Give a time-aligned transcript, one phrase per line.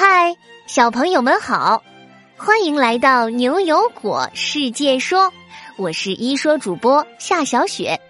[0.00, 0.36] 嗨，
[0.68, 1.82] 小朋友们好，
[2.36, 5.32] 欢迎来到牛油果世界说，
[5.76, 8.00] 我是一说主播夏小雪，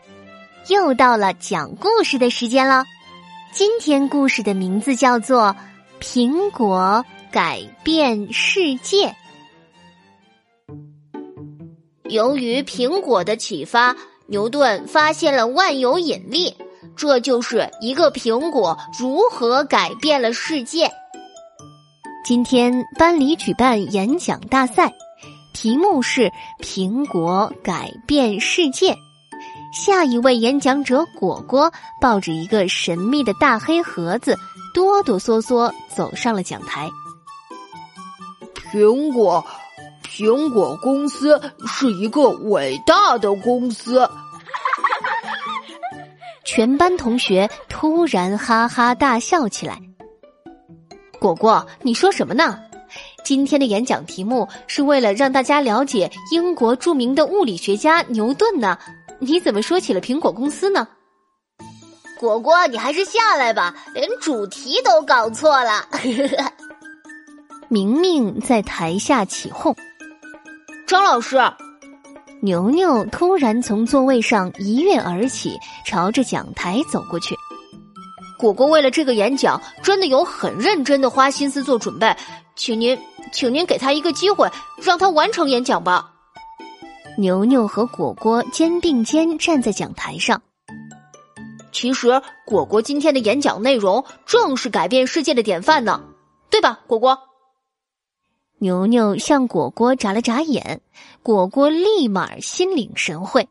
[0.68, 2.84] 又到了讲故事的时间了。
[3.52, 5.56] 今天故事的名字叫做
[6.04, 9.06] 《苹果改变世界》。
[12.10, 13.96] 由于苹果的启发，
[14.26, 16.54] 牛顿发现了万有引力，
[16.94, 20.90] 这就是一个苹果如何改变了世界。
[22.28, 24.92] 今天班里举办演讲大赛，
[25.54, 28.94] 题目是“苹果改变世界”。
[29.72, 34.36] 下一位演讲者果果抱着一个神秘的大黑盒子，
[34.74, 36.90] 哆哆嗦嗦走上了讲台。
[38.70, 39.42] 苹果，
[40.04, 44.06] 苹果公司是一个伟大的公司。
[46.44, 49.80] 全班同学突然哈哈大笑起来。
[51.18, 52.58] 果果，你说什么呢？
[53.24, 58.78] 今天的演讲题目是为了让大家了解英国著名的物理学家牛顿呢。
[59.18, 60.86] 你怎么说起了苹果公司呢？
[62.18, 65.86] 果果，你还是下来吧，连主题都搞错了。
[67.68, 69.74] 明明在台下起哄。
[70.86, 71.36] 张老师，
[72.40, 77.34] 牛牛突然从座位上一跃而起，朝着讲台走过去。
[78.38, 82.16] 果果为了这个演讲，真的有很认真的花心思做准备，
[82.54, 82.96] 请您，
[83.32, 84.48] 请您给他一个机会，
[84.80, 86.12] 让他完成演讲吧。
[87.16, 90.40] 牛牛和果果肩并肩站在讲台上。
[91.72, 96.00] 其实，果果今天的演讲内容正是改变世界的典范呢，
[96.48, 96.78] 对吧？
[96.86, 97.18] 果果。
[98.60, 100.80] 牛牛向果果眨了眨眼，
[101.24, 103.48] 果果立马心领神会。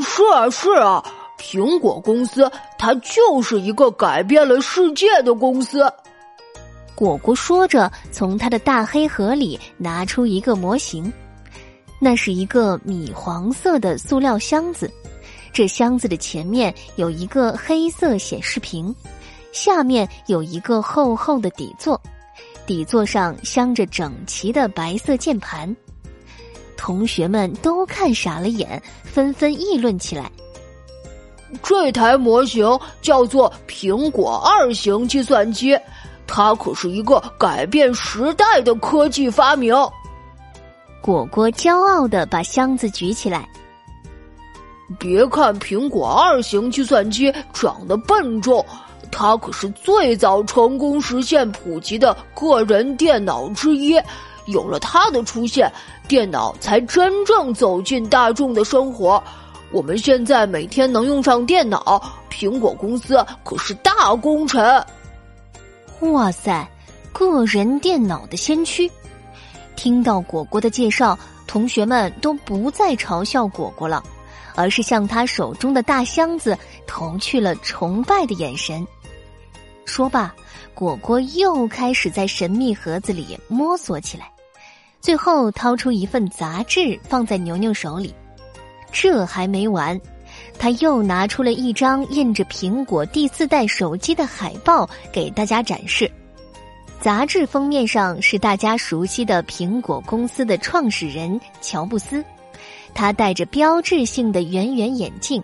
[0.00, 1.04] 是啊，是啊。
[1.38, 5.90] 苹果公司，它就是一个改变了世界的公司。
[6.94, 11.12] 果果说着，从他的大黑盒里拿出一个模型，
[12.00, 14.92] 那是一个米黄色的塑料箱子。
[15.52, 18.94] 这箱子的前面有一个黑色显示屏，
[19.52, 22.00] 下面有一个厚厚的底座，
[22.66, 25.74] 底座上镶着整齐的白色键盘。
[26.76, 30.30] 同学们都看傻了眼，纷纷议论起来。
[31.62, 35.78] 这台模型叫做苹果二型计算机，
[36.26, 39.74] 它可是一个改变时代的科技发明。
[41.00, 43.48] 果果骄傲的把箱子举起来。
[44.98, 48.64] 别看苹果二型计算机长得笨重，
[49.10, 54.00] 它可是最早成功实现普及的个人电脑之一。
[54.46, 55.70] 有了它的出现，
[56.08, 59.22] 电脑才真正走进大众的生活。
[59.70, 64.84] 我们现在每天能用上电脑，苹果公司可是大功臣。
[66.00, 66.66] 哇塞，
[67.12, 68.90] 个人电脑的先驱！
[69.76, 74.02] 听到果果的介绍，同学们都不再嘲笑果果了，
[74.54, 78.86] 而是向他手中的大箱子投去了崇拜的眼神。
[79.84, 80.34] 说罢，
[80.72, 84.30] 果果又开始在神秘盒子里摸索起来，
[85.00, 88.14] 最后掏出一份杂志放在牛牛手里。
[88.92, 90.00] 这还没完，
[90.58, 96.10] 他又拿出了一张印着苹果第四代手机的海报给大家展示。
[97.00, 102.24] 杂志封面上是大家熟悉的苹果公司的创始人乔布斯，
[102.92, 105.40] 他戴着标志性的圆圆眼镜，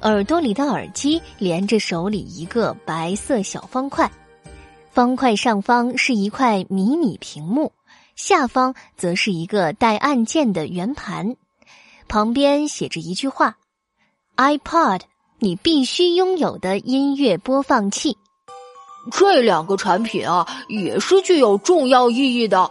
[0.00, 4.10] 耳朵里的耳机连着手里一个白色小方块，
[4.90, 7.70] 方块上方是一块迷你屏幕，
[8.16, 11.36] 下方则是一个带按键的圆盘。
[12.08, 13.56] 旁边写着一句话
[14.36, 15.00] ：“iPod，
[15.38, 18.16] 你必须拥有的音乐播放器。”
[19.12, 22.70] 这两个产品啊，也是具有重要意义的。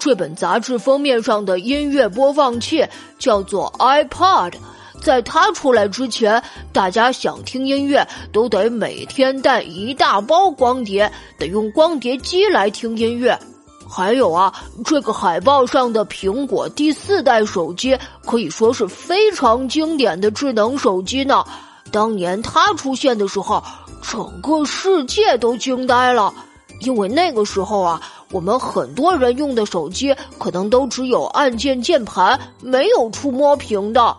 [0.00, 2.86] 这本杂志封面上的音乐播放器
[3.18, 4.52] 叫做 iPod，
[5.00, 6.42] 在它出来之前，
[6.72, 13.38] 大家想听音乐都得每天带一大包光碟，得用光碟机来听音乐。
[13.88, 14.52] 还有啊，
[14.84, 21.44] 这个海报上的苹果第四代手机可以说是非常经典的智能手机呢。
[21.92, 23.62] 当年它出现的时候，
[24.02, 26.34] 整个世界都惊呆了，
[26.80, 28.02] 因为那个时候啊，
[28.32, 34.16] 我们很多人用的手机可能都只有按键键盘，没有触摸屏的。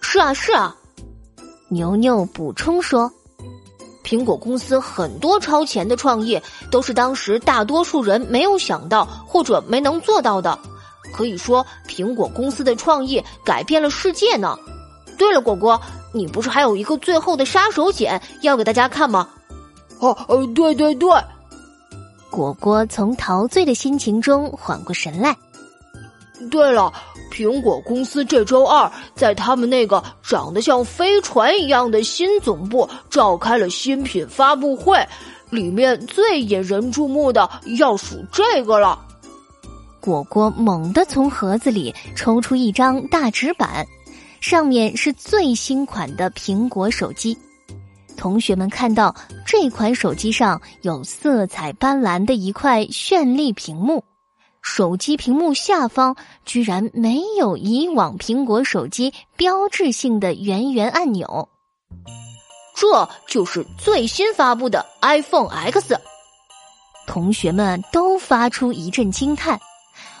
[0.00, 0.74] 是啊，是啊，
[1.68, 3.12] 牛牛补充说。
[4.08, 6.40] 苹果公司很多超前的创意，
[6.70, 10.58] 都是当时大多数人没有想到或者没能做到的。
[11.12, 14.56] 可以说，苹果公司的创意改变了世界呢。
[15.18, 15.78] 对了，果果，
[16.10, 19.28] 你不是还有一个最后的杀手锏要给大家看吗？
[19.98, 21.10] 哦，呃，对对对，
[22.30, 25.36] 果果从陶醉的心情中缓过神来。
[26.50, 26.90] 对了，
[27.30, 34.98] 苹果公司这周二在他们那个长得像飞船一样的新总部召开了新品发布会，
[35.50, 37.48] 里面最引人注目的
[37.78, 38.98] 要数这个了。
[40.00, 43.86] 果果猛地从盒子里抽出一张大纸板，
[44.40, 47.36] 上面是最新款的苹果手机。
[48.16, 49.14] 同学们看到
[49.46, 54.02] 这款手机上有色彩斑斓的一块绚丽屏幕，
[54.70, 61.48] 手机屏幕下方居然没有以往苹果手机标志性的圆圆按钮。
[62.76, 65.98] 这就是最新发布的 iPhone X。
[67.06, 69.58] 同学们都发出一阵惊叹，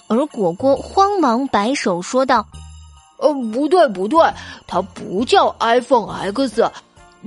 [0.08, 2.46] 而果果慌忙摆手说道
[3.20, 4.18] ：“呃，不对，不对，
[4.66, 6.64] 它不叫 iPhone X。”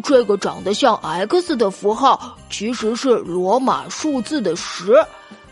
[0.03, 4.93] 这个长得像 X 的符号其实是罗马数字的十。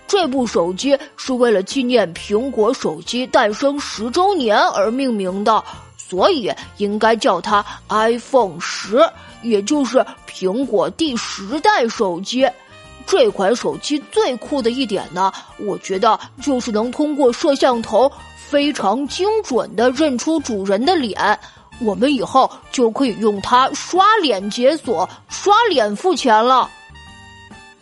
[0.10, 5.64] 这部手机是为了纪念苹果手机诞生十周年而命名的，
[5.98, 9.08] 所以应该叫它 iPhone 十，
[9.44, 12.50] 也就是苹果第十代手机。
[13.06, 21.40] 这款手机最酷的一点呢，我觉得就是能通过摄像头非常精准的认出主人的脸。
[21.82, 26.68] 我们以后就可以用它刷脸解锁、刷脸付钱了。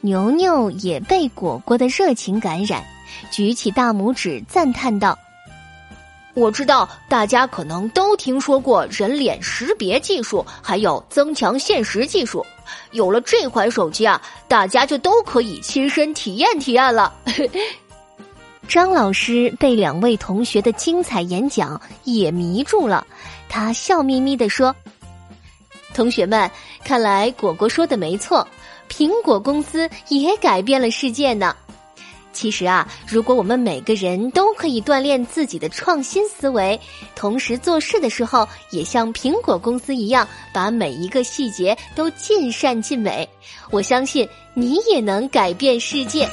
[0.08, 2.82] 牛牛也被果果的热情感染，
[3.30, 5.20] 举起大拇指赞叹道
[6.34, 12.46] ：“我知道大家可能都听说过人脸识别技术，还有增强现实技术。
[12.92, 17.14] 有了这款手机啊，大家就都可以亲身体验体验了。
[18.66, 23.06] ”张老师被两位同学的精彩演讲也迷住了。
[23.50, 24.74] 他笑眯眯地说
[25.94, 26.50] ：“同学们，
[26.86, 28.48] 看来果果说的没错，
[28.90, 31.56] 苹果公司也改变了世界呢。
[32.34, 36.80] 其实啊，如果我们每个人都可以锻炼自己的创新思维，
[37.16, 43.28] 同时做事的时候也像苹果公司一样，把每一个细节都尽善尽美，
[43.72, 46.30] 我相信你也能改变世界。”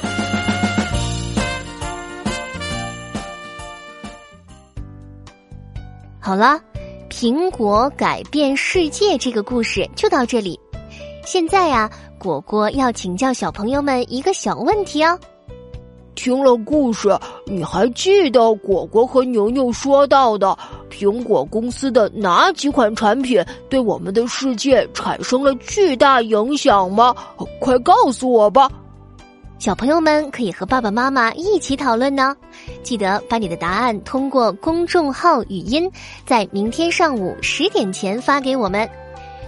[6.19, 6.61] 好了。
[7.07, 10.59] 苹果改变世界这个故事就到这里。
[11.25, 11.89] 现在呀，
[12.25, 15.15] 果果要请教小朋友们一个小问题哦。
[16.15, 20.57] 听了故事，你还记得果果和牛牛说到的
[20.89, 27.15] 苹果公司的哪几款产品对我们的世界产生了巨大影响吗？
[27.59, 28.71] 快告诉我吧！
[29.59, 32.35] 小朋友们可以和爸爸妈妈一起讨论呢，
[32.81, 35.87] 记得把你的答案通过公众号语音，
[36.25, 38.89] 在明天上午十点前发给我们。